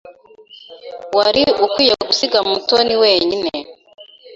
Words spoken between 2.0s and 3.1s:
gusiga Mutoni